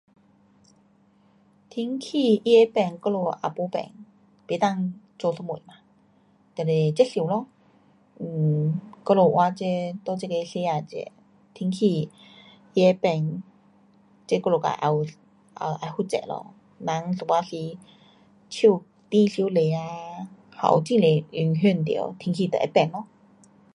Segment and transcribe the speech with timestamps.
[1.69, 3.89] 天气它会变我们也没法。
[4.47, 5.75] 不能做什么嘛。
[6.55, 7.45] 就是接受咯
[8.17, 8.73] ，um
[9.05, 11.11] 我们活这，在这个世界这
[11.53, 12.09] 天气
[12.73, 13.43] 它会变
[14.25, 16.51] 这我们也会负责咯。
[16.79, 17.77] 人有半时
[18.49, 18.79] 树
[19.09, 19.81] 砍太多啊，
[20.49, 23.05] 还有很多影响到天气就会变咯。